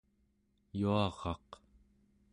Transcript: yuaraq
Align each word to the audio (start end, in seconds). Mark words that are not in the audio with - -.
yuaraq 0.79 1.49